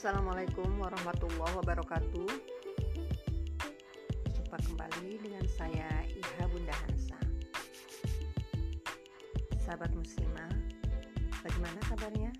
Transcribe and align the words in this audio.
Assalamualaikum 0.00 0.80
warahmatullahi 0.80 1.60
wabarakatuh. 1.60 2.32
Jumpa 4.32 4.56
kembali 4.64 5.20
dengan 5.20 5.44
saya 5.44 5.92
Iha 6.08 6.48
Bunda 6.48 6.72
Hansa. 6.72 7.20
Sahabat 9.60 9.92
muslimah 9.92 10.48
Bagaimana 11.44 11.76
kabarnya? 11.84 12.32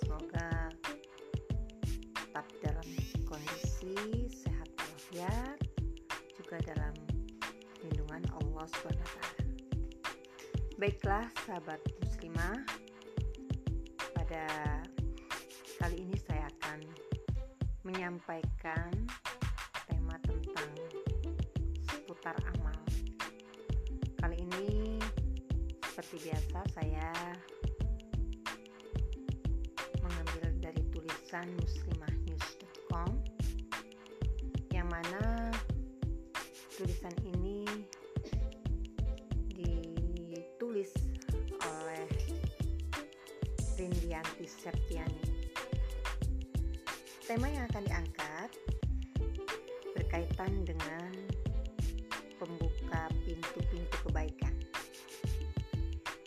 Semoga 0.00 0.72
tetap 2.16 2.48
dalam 2.64 2.88
kondisi 3.28 4.32
sehat 4.32 4.72
walafiat 4.72 5.60
Juga 6.40 6.56
dalam 6.72 6.96
lindungan 7.84 8.24
Allah 8.32 8.64
SWT 8.80 9.12
Baiklah 10.80 11.28
sahabat 11.44 11.84
muslimah 12.00 12.64
Pada 14.16 14.48
menyampaikan 17.92 18.88
tema 19.84 20.16
tentang 20.24 20.72
seputar 21.84 22.32
amal. 22.56 22.80
Kali 24.16 24.40
ini 24.48 24.96
seperti 25.84 26.32
biasa 26.32 26.58
saya 26.72 27.12
mengambil 30.00 30.56
dari 30.56 30.80
tulisan 30.88 31.44
muslimahnews.com 31.60 33.12
yang 34.72 34.88
mana 34.88 35.52
tulisan 36.80 37.12
ini 37.28 37.68
ditulis 39.52 40.96
oleh 41.60 42.08
Rindianti 43.76 44.48
Septiani 44.48 45.11
Tema 47.22 47.46
yang 47.46 47.70
akan 47.70 47.86
diangkat 47.86 48.50
berkaitan 49.94 50.66
dengan 50.66 51.10
pembuka 52.34 53.06
pintu-pintu 53.22 53.96
kebaikan. 54.02 54.50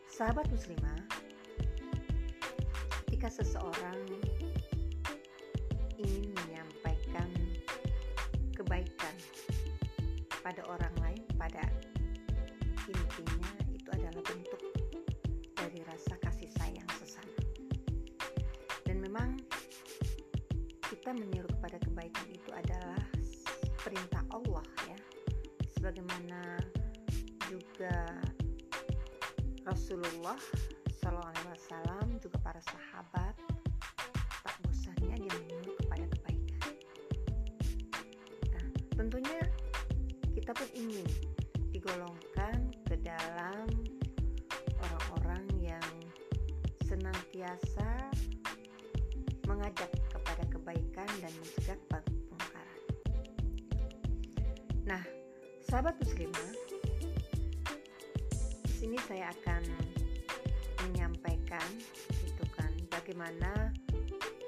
Sahabat 0.08 0.48
muslimah, 0.48 1.04
ketika 3.04 3.28
seseorang 3.28 4.00
ingin 6.00 6.32
menyampaikan 6.32 7.28
kebaikan 8.56 9.16
pada 10.40 10.64
orang 10.72 10.96
lain, 11.04 11.28
pada 11.36 11.68
kita 21.06 21.22
menyeru 21.22 21.45
kepada 21.61 21.78
kebaikan 21.86 22.28
itu 22.34 22.50
adalah 22.50 22.98
perintah 23.78 24.25
Allah 24.34 24.66
ya. 24.89 24.98
Sebagaimana 25.78 26.58
juga 27.45 28.09
Rasulullah 29.70 30.33
SAW 30.98 32.09
juga 32.17 32.42
para 32.42 32.58
sahabat 32.58 33.38
tak 34.17 34.56
bosannya 34.66 35.14
dia 35.22 35.30
menyuruh 35.45 35.78
kepada 35.86 36.09
kebaikan. 36.09 36.73
Nah 38.50 38.66
tentunya 38.98 39.38
kita 40.33 40.58
pun 40.58 40.70
ingin 40.73 41.06
digolongkan 41.70 42.73
ke 42.81 42.98
dalam 43.06 43.70
orang-orang 44.81 45.45
yang 45.61 45.86
senantiasa 46.81 48.09
mengajak 49.45 49.93
kebaikan 50.65 51.05
dan 51.21 51.30
mencegah 51.30 51.77
kemungkaran. 51.93 52.81
Nah, 54.89 55.03
sahabat 55.61 55.93
muslimah, 56.02 56.53
di 58.65 58.73
sini 58.73 58.98
saya 59.05 59.30
akan 59.30 59.61
menyampaikan 60.89 61.70
gitu 62.25 62.42
kan 62.58 62.73
bagaimana 62.89 63.70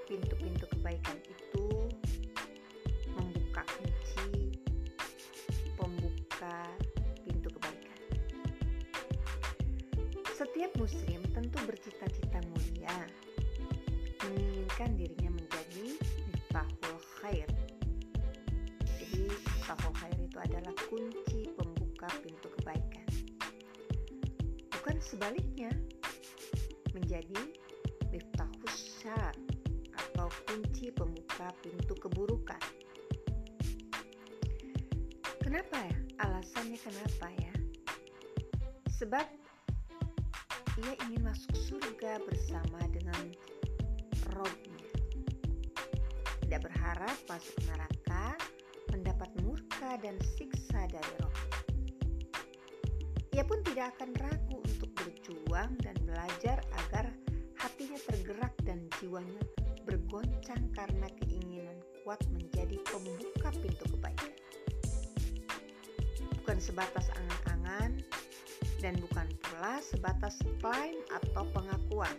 pintu-pintu 0.09 0.65
kebaikan 0.73 1.21
itu 1.21 1.85
membuka 3.13 3.61
kunci 3.77 4.57
pembuka 5.77 6.65
pintu 7.29 7.53
kebaikan. 7.53 7.99
Setiap 10.33 10.73
muslim 10.81 11.21
tentu 11.29 11.61
bercita-cita 11.61 12.41
mulia 12.49 13.05
menginginkan 14.25 14.97
dirinya 14.97 15.26
adalah 20.57 20.73
kunci 20.89 21.53
pembuka 21.53 22.09
pintu 22.25 22.49
kebaikan. 22.57 23.05
Bukan 24.73 24.97
sebaliknya, 24.97 25.69
menjadi 26.97 27.53
miftahul 28.09 28.73
syar 28.73 29.37
atau 29.93 30.25
kunci 30.49 30.89
pembuka 30.89 31.53
pintu 31.61 31.93
keburukan. 31.93 32.57
Kenapa 35.45 35.77
ya? 35.77 35.97
Alasannya 36.25 36.81
kenapa 36.81 37.29
ya? 37.37 37.53
Sebab 38.97 39.29
ia 40.81 40.93
ingin 41.05 41.21
masuk 41.21 41.53
surga 41.53 42.17
bersama 42.25 42.81
dengan 42.89 43.29
robnya. 44.33 44.81
Tidak 46.41 46.61
berharap 46.65 47.17
masuk 47.29 47.55
neraka, 47.69 47.96
dan 49.95 50.19
siksa 50.35 50.83
dari 50.91 51.13
roh. 51.23 51.35
Ia 53.31 53.47
pun 53.47 53.63
tidak 53.63 53.95
akan 53.95 54.11
ragu 54.19 54.59
untuk 54.59 54.91
berjuang 54.99 55.71
dan 55.79 55.95
belajar 56.03 56.59
agar 56.83 57.07
hatinya 57.55 57.95
tergerak 58.11 58.51
dan 58.67 58.83
jiwanya 58.99 59.39
bergoncang 59.87 60.67
karena 60.75 61.07
keinginan 61.23 61.79
kuat 62.03 62.19
menjadi 62.35 62.75
pembuka 62.91 63.49
pintu 63.63 63.85
kebaikan. 63.95 64.33
Bukan 66.43 66.57
sebatas 66.59 67.07
angan-angan 67.13 68.03
dan 68.83 68.99
bukan 68.99 69.27
pula 69.39 69.79
sebatas 69.79 70.35
klaim 70.59 70.99
atau 71.13 71.47
pengakuan 71.55 72.17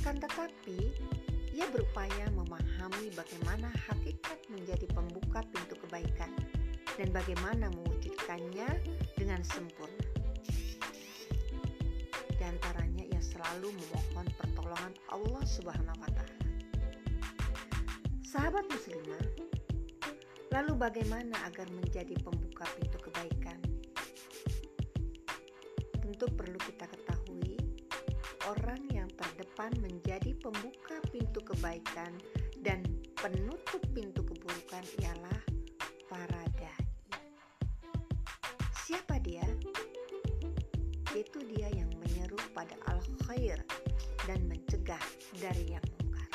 akan 0.00 0.16
tetapi, 0.16 0.96
ia 1.52 1.68
berupaya 1.68 2.32
memahami 2.32 3.12
bagaimana 3.12 3.68
hakikat 3.84 4.40
menjadi 4.48 4.88
pembuka 4.96 5.44
pintu 5.52 5.76
kebaikan 5.76 6.32
dan 6.98 7.08
bagaimana 7.14 7.70
mewujudkannya 7.70 8.68
dengan 9.14 9.40
sempurna. 9.46 10.06
Di 12.34 12.44
antaranya 12.48 13.04
ia 13.04 13.22
selalu 13.22 13.70
memohon 13.70 14.26
pertolongan 14.40 14.94
Allah 15.12 15.44
Subhanahu 15.44 15.98
wa 16.00 16.10
taala. 16.10 16.38
Sahabat 18.24 18.64
muslimah, 18.70 19.26
lalu 20.54 20.72
bagaimana 20.78 21.36
agar 21.44 21.66
menjadi 21.74 22.14
pembuka 22.22 22.64
pintu 22.78 22.98
kebaikan? 23.10 23.58
Tentu 26.00 26.26
perlu 26.32 26.58
kita 26.62 26.86
ketahui 26.88 27.58
orang 28.50 28.82
yang 28.90 29.08
terdepan 29.14 29.70
menjadi 29.78 30.34
pembuka 30.42 30.98
pintu 31.14 31.38
kebaikan 31.44 32.16
dan 32.60 32.82
penutup 33.14 33.78
pintu 33.94 34.24
keburukan 34.26 34.84
ialah 34.98 35.39
Siapa 38.90 39.22
dia? 39.22 39.46
Yaitu 41.14 41.38
dia 41.54 41.70
yang 41.78 41.86
menyeru 42.02 42.34
pada 42.50 42.74
al-khair 42.90 43.62
dan 44.26 44.42
mencegah 44.50 44.98
dari 45.38 45.78
yang 45.78 45.86
mungkar. 45.94 46.26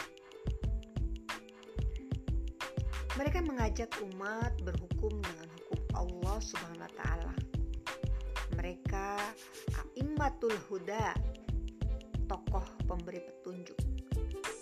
Mereka 3.19 3.43
mengajak 3.43 3.91
umat 4.07 4.55
berhukum 4.63 5.19
dengan 5.19 5.51
hukum 5.51 5.81
Allah 5.99 6.37
Subhanahu 6.39 6.87
wa 6.87 6.93
taala. 6.95 7.35
Mereka 8.55 9.19
a'immatul 9.75 10.55
huda, 10.71 11.11
tokoh 12.31 12.63
pemberi 12.87 13.19
petunjuk, 13.19 13.83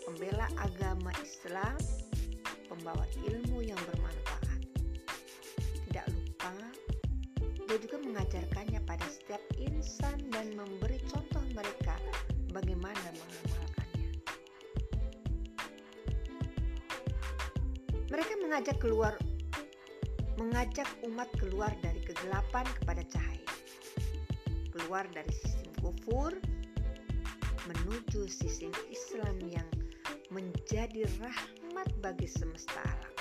pembela 0.09 0.49
agama 0.57 1.13
Islam, 1.21 1.77
pembawa 2.65 3.05
ilmu 3.21 3.61
yang 3.61 3.77
bermanfaat. 3.85 4.22
Dia 7.73 7.89
juga 7.89 8.05
mengajarkannya 8.05 8.85
pada 8.85 9.01
setiap 9.09 9.41
insan 9.57 10.13
dan 10.29 10.53
memberi 10.53 11.01
contoh 11.09 11.41
mereka 11.57 11.97
bagaimana 12.53 13.01
mengamalkannya. 13.17 14.09
Mereka 18.13 18.33
mengajak 18.45 18.77
keluar 18.77 19.17
mengajak 20.37 20.85
umat 21.09 21.25
keluar 21.41 21.73
dari 21.81 21.97
kegelapan 22.05 22.69
kepada 22.77 23.01
cahaya. 23.09 23.49
Keluar 24.69 25.09
dari 25.09 25.33
sistem 25.33 25.73
kufur 25.81 26.29
menuju 27.65 28.29
sistem 28.29 28.69
Islam 28.93 29.33
yang 29.49 29.69
menjadi 30.29 31.09
rahmat 31.17 31.89
bagi 32.05 32.29
semesta 32.29 32.85
alam. 32.85 33.12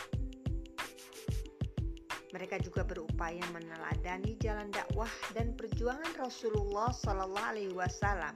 Mereka 2.33 2.65
juga 2.65 2.81
berupaya 2.81 3.45
meneladani 3.53 4.41
jalan 4.41 4.73
dakwah 4.73 5.11
dan 5.37 5.53
perjuangan 5.53 6.17
Rasulullah 6.17 6.89
Shallallahu 6.89 7.49
Alaihi 7.53 7.77
Wasallam. 7.77 8.33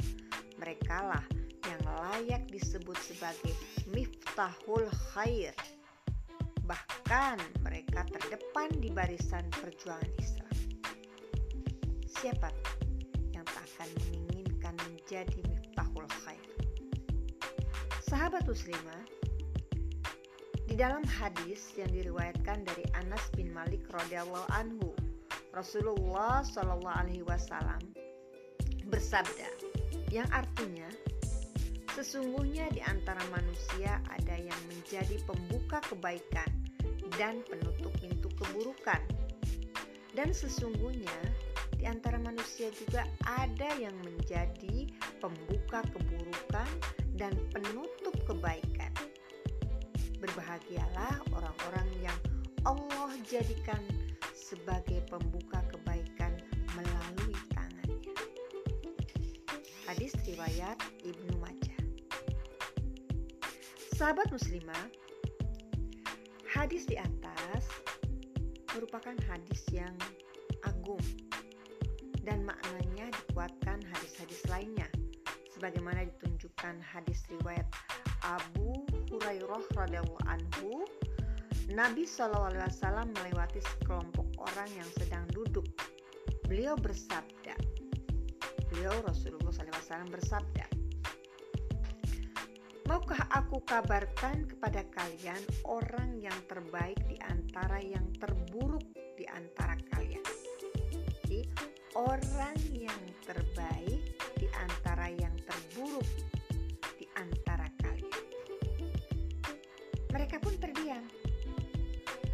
Mereka 0.60 0.96
lah 1.00 1.25
yang 1.64 1.81
layak 2.04 2.44
disebut 2.52 2.96
sebagai 3.00 3.56
miftahul 3.88 4.84
khair. 5.16 5.56
Bahkan 6.69 7.40
mereka 7.64 8.04
terdepan 8.12 8.69
di 8.84 8.93
barisan 8.93 9.48
perjuangan 9.48 10.12
Islam. 10.20 10.54
Siapa 12.04 12.52
yang 13.32 13.48
tak 13.48 13.64
akan 13.64 13.88
menginginkan 13.96 14.76
menjadi 14.84 15.40
miftahul 15.48 16.04
khair? 16.20 16.44
Sahabat 18.04 18.44
muslimah, 18.44 19.15
di 20.66 20.74
dalam 20.74 21.06
hadis 21.06 21.70
yang 21.78 21.90
diriwayatkan 21.94 22.66
dari 22.66 22.82
Anas 22.98 23.22
bin 23.38 23.54
Malik 23.54 23.86
radhiyallahu 23.94 24.50
anhu, 24.50 24.90
Rasulullah 25.54 26.42
Shallallahu 26.42 26.98
alaihi 27.00 27.22
wasallam 27.22 27.78
bersabda 28.90 29.46
yang 30.10 30.26
artinya 30.34 30.86
sesungguhnya 31.94 32.68
di 32.74 32.82
antara 32.84 33.22
manusia 33.32 34.02
ada 34.10 34.36
yang 34.36 34.60
menjadi 34.68 35.16
pembuka 35.24 35.80
kebaikan 35.86 36.50
dan 37.14 37.40
penutup 37.46 37.94
pintu 38.02 38.28
keburukan. 38.36 39.00
Dan 40.16 40.32
sesungguhnya 40.32 41.16
di 41.76 41.84
antara 41.84 42.16
manusia 42.16 42.72
juga 42.72 43.04
ada 43.28 43.69
yang 43.76 43.94
menjadi 44.00 44.88
pembuka 45.20 45.84
keburukan 45.92 46.69
dan 47.20 47.32
penutup 47.52 48.16
kebaikan. 48.24 48.95
Berbahagialah 50.16 51.20
orang-orang 51.36 51.88
yang 52.00 52.18
Allah 52.64 53.12
jadikan 53.28 53.78
sebagai 54.32 55.04
pembuka 55.06 55.62
kebaikan 55.70 56.34
melalui 56.74 57.34
tangannya. 57.52 58.14
Hadis 59.86 60.12
riwayat 60.26 60.78
Ibnu 61.06 61.38
Majah. 61.38 61.82
Sahabat 63.96 64.28
muslimah, 64.28 64.86
hadis 66.52 66.84
di 66.84 67.00
atas 67.00 67.69
merupakan 68.76 69.16
hadis 69.28 69.64
yang 69.72 69.96
agung 70.69 71.00
dan 72.26 72.42
maknanya 72.42 73.08
dikuatkan 73.24 73.80
hadis-hadis 73.94 74.42
lainnya 74.50 74.90
sebagaimana 75.54 76.04
ditunjukkan 76.12 76.82
hadis 76.84 77.24
riwayat 77.32 77.64
Abu 78.20 78.84
Hurairah 79.06 79.64
radhiyallahu 79.79 80.23
anhu, 80.26 80.82
Nabi 81.70 82.06
wasallam 82.06 83.11
melewati 83.14 83.62
sekelompok 83.62 84.26
orang 84.38 84.70
yang 84.75 84.91
sedang 84.99 85.26
duduk. 85.31 85.67
Beliau 86.47 86.79
bersabda, 86.79 87.58
beliau 88.70 88.94
Rasulullah 89.03 89.50
SAW 89.50 90.11
bersabda, 90.11 90.67
Maukah 92.87 93.19
aku 93.35 93.67
kabarkan 93.67 94.47
kepada 94.47 94.87
kalian 94.94 95.43
orang 95.67 96.23
yang 96.23 96.38
terbaik 96.47 97.03
di 97.11 97.19
antara 97.26 97.82
yang 97.82 98.06
terburuk 98.23 98.87
di 99.19 99.26
antara 99.26 99.75
kalian? 99.91 100.23
Jadi, 101.26 101.50
orang 101.99 102.55
yang 102.70 103.03
terbaik 103.26 104.06
di 104.38 104.47
antara 104.55 105.11
yang 105.11 105.35
terburuk 105.43 106.06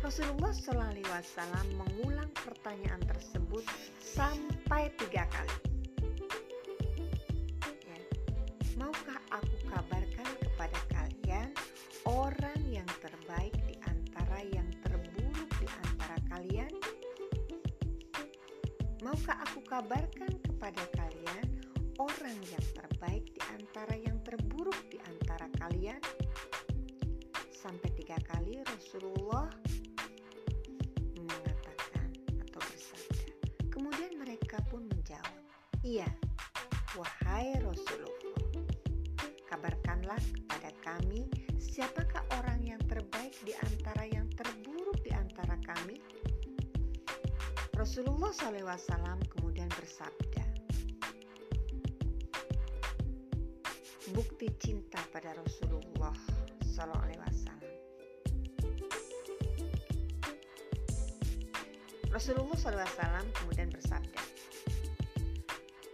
Rasulullah 0.03 0.51
SAW 0.51 1.63
mengulang 1.79 2.27
pertanyaan 2.35 2.99
tersebut 3.07 3.63
sampai 4.03 4.91
tiga 4.99 5.31
kali. 5.31 5.59
Ya. 7.87 7.99
Maukah 8.75 9.23
aku 9.31 9.57
kabarkan 9.71 10.27
kepada 10.43 10.79
kalian 10.91 11.55
orang 12.03 12.59
yang 12.67 12.89
terbaik 12.99 13.55
di 13.63 13.79
antara 13.87 14.43
yang 14.51 14.67
terburuk 14.83 15.51
di 15.63 15.71
antara 15.71 16.19
kalian? 16.35 16.73
Maukah 19.07 19.39
aku 19.39 19.63
kabarkan 19.71 20.35
kepada 20.43 20.83
kalian 20.99 21.47
orang 22.03 22.39
yang 22.51 22.65
terbaik 22.75 22.92
"Iya, 35.83 36.09
wahai 36.95 37.59
Rasulullah, 37.59 38.65
kabarkanlah 39.51 40.19
kepada 40.19 40.71
kami 40.81 41.27
siapakah 41.59 42.23
orang 42.39 42.63
yang 42.63 42.81
terbaik 42.87 43.35
di 43.43 43.53
antara 43.59 44.07
yang 44.07 44.31
terburuk 44.33 45.03
di 45.03 45.11
antara 45.11 45.59
kami?" 45.67 45.99
Rasulullah 47.75 48.31
SAW 48.31 49.19
kemudian 49.27 49.67
bersabda, 49.75 50.45
bukti 54.15 54.47
cinta 54.63 55.03
pada 55.11 55.35
Rasulullah 55.35 56.15
Wasallam 56.73 57.63
Rasulullah 62.13 62.57
SAW 62.61 63.25
kemudian 63.33 63.73
bersabda, 63.73 64.21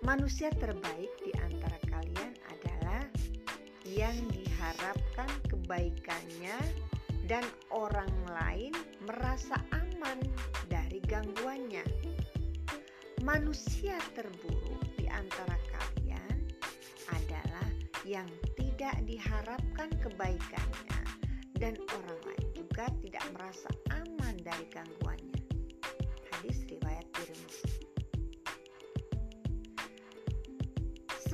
Manusia 0.08 0.48
terbaik 0.56 1.12
di 1.20 1.36
antara 1.36 1.76
kalian 1.84 2.32
adalah 2.48 3.04
yang 3.84 4.16
diharapkan 4.32 5.28
kebaikannya 5.52 6.56
dan 7.28 7.44
orang 7.68 8.08
lain 8.32 8.72
merasa 9.04 9.60
aman 9.68 10.16
dari 10.72 11.04
gangguannya. 11.04 11.84
Manusia 13.20 14.00
terburuk 14.16 14.80
di 14.96 15.04
antara 15.12 15.60
kalian 15.76 16.40
adalah 17.12 17.68
yang 18.08 18.32
tidak 18.56 18.96
diharapkan 19.04 19.92
kebaikannya 20.00 21.04
dan 21.60 21.76
orang 22.00 22.20
lain 22.24 22.48
juga 22.56 22.88
tidak 23.04 23.24
merasa 23.36 23.68
aman 23.92 24.40
dari 24.40 24.64
gangguannya 24.72 25.44
hadis 26.32 26.64
riwayat 26.64 27.04
Tirmizi. 27.12 27.67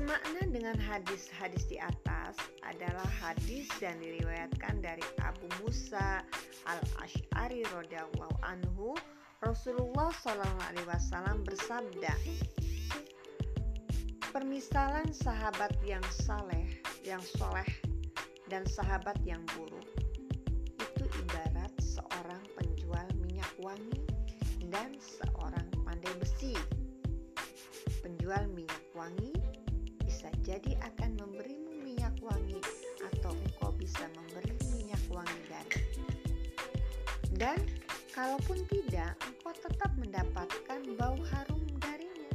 Semakna 0.05 0.45
dengan 0.53 0.77
hadis-hadis 0.77 1.65
di 1.65 1.81
atas 1.81 2.37
adalah 2.61 3.09
hadis 3.25 3.65
yang 3.81 3.97
diriwayatkan 4.05 4.85
dari 4.85 5.01
Abu 5.25 5.49
Musa 5.65 6.21
al 6.69 6.77
Ashari 7.01 7.65
radhiyallahu 7.73 8.37
anhu 8.45 8.93
Rasulullah 9.41 10.13
Shallallahu 10.13 10.61
Alaihi 10.69 10.85
Wasallam 10.93 11.41
bersabda, 11.49 12.13
permisalan 14.29 15.09
sahabat 15.09 15.73
yang 15.89 16.05
saleh, 16.13 16.69
yang 17.01 17.25
soleh, 17.25 17.65
dan 18.53 18.69
sahabat 18.69 19.17
yang 19.25 19.41
buruk 19.57 19.89
itu 20.85 21.05
ibarat 21.25 21.73
seorang 21.81 22.45
penjual 22.61 23.09
minyak 23.25 23.49
wangi 23.57 24.05
dan 24.69 24.93
seorang 25.01 25.65
pandai 25.81 26.13
besi. 26.21 26.53
Penjual 28.05 28.53
minyak 28.53 28.85
wangi 28.93 29.34
bisa 30.25 30.57
jadi 30.57 30.73
akan 30.81 31.21
memberimu 31.21 31.85
minyak 31.85 32.17
wangi 32.25 32.57
atau 33.13 33.37
engkau 33.45 33.77
bisa 33.77 34.09
memberi 34.17 34.57
minyak 34.73 35.05
wangi 35.13 35.41
dari. 35.53 35.85
Dan 37.37 37.61
kalaupun 38.17 38.65
tidak, 38.73 39.21
engkau 39.21 39.53
tetap 39.53 39.93
mendapatkan 40.01 40.81
bau 40.97 41.21
harum 41.29 41.61
darinya. 41.77 42.33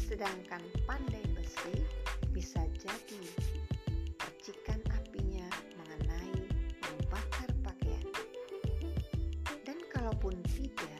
Sedangkan 0.00 0.64
pandai 0.88 1.20
besi 1.36 1.84
bisa 2.32 2.64
jadi 2.80 3.20
percikan 4.16 4.80
apinya 4.96 5.44
mengenai 5.76 6.40
membakar 6.88 7.52
pakaian. 7.60 8.08
Dan 9.60 9.76
kalaupun 9.92 10.40
tidak, 10.56 10.95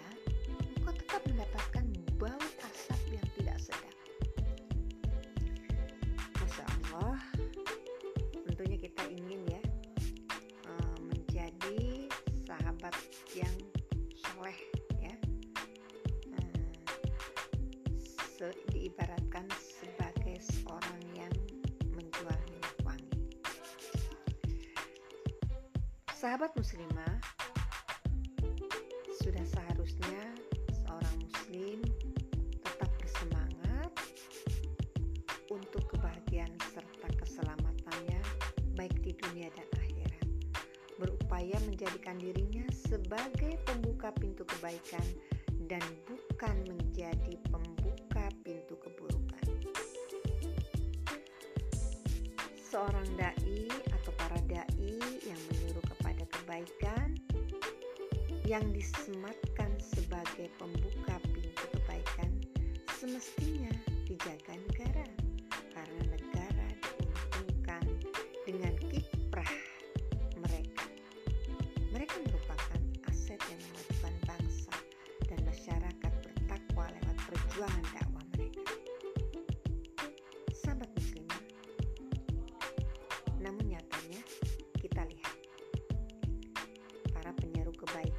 Sahabat 26.26 26.58
muslimah, 26.58 27.22
sudah 29.14 29.46
seharusnya 29.46 30.34
seorang 30.74 31.22
muslim 31.22 31.78
tetap 32.66 32.90
bersemangat 32.98 33.94
untuk 35.54 35.86
kebahagiaan 35.86 36.50
serta 36.74 37.14
keselamatannya 37.22 38.18
baik 38.74 38.98
di 39.06 39.14
dunia 39.14 39.46
dan 39.54 39.70
akhirat. 39.78 40.26
Berupaya 40.98 41.62
menjadikan 41.62 42.18
dirinya 42.18 42.66
sebagai 42.74 43.62
pembuka 43.62 44.10
pintu 44.18 44.42
kebaikan 44.50 45.06
dan 45.70 45.86
bukan 46.10 46.58
menjadi 46.66 47.38
pembuka 47.54 48.26
pintu 48.42 48.74
keburukan. 48.82 49.46
Seorang 52.66 53.06
dai 53.14 53.70
atau 53.94 54.10
para 54.18 54.42
dai 54.50 54.98
yang 55.22 55.38
menyuruh 55.54 55.85
kebaikan 56.56 57.12
yang 58.48 58.64
disematkan 58.72 59.68
sebagai 59.76 60.48
pembuka 60.56 61.20
pintu 61.28 61.64
kebaikan 61.76 62.32
semestinya 62.96 63.68
dijaga 64.08 64.56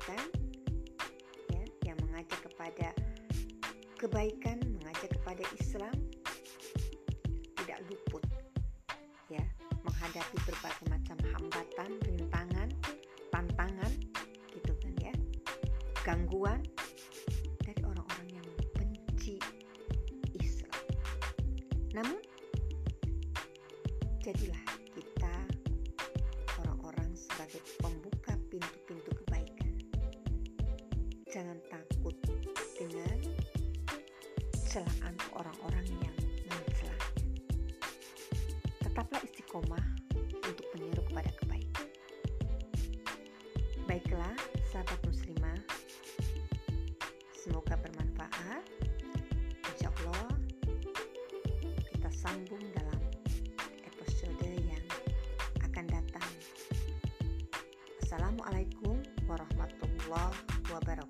kebaikan 0.08 0.32
ya 1.52 1.64
yang 1.92 1.98
mengajak 2.00 2.40
kepada 2.40 2.96
kebaikan, 4.00 4.56
mengajak 4.80 5.12
kepada 5.20 5.44
Islam 5.60 5.96
tidak 7.60 7.80
luput 7.92 8.24
ya 9.28 9.44
menghadapi 9.84 10.38
berbagai 10.48 10.86
macam 10.88 11.18
hambatan, 11.36 11.92
rintangan, 12.08 12.70
tantangan 13.36 13.92
gitu 14.56 14.72
kan 14.80 14.94
ya. 15.04 15.14
Gangguan 16.08 16.64
celaan 34.78 35.18
orang-orang 35.34 35.90
yang 35.90 36.14
mencela. 36.46 37.10
Tetaplah 38.78 39.26
istiqomah 39.26 39.86
untuk 40.38 40.68
menyeru 40.78 41.02
kepada 41.02 41.34
kebaikan. 41.34 41.88
Baiklah, 43.90 44.38
sahabat 44.70 45.02
muslimah, 45.02 45.58
semoga 47.34 47.74
bermanfaat. 47.82 48.62
Insya 49.74 49.90
Allah, 49.90 50.30
kita 51.98 52.14
sambung 52.14 52.62
dalam 52.78 53.02
episode 53.82 54.46
yang 54.46 54.86
akan 55.66 55.90
datang. 55.90 56.30
Assalamualaikum 58.06 59.02
warahmatullahi 59.26 60.38
wabarakatuh. 60.70 61.07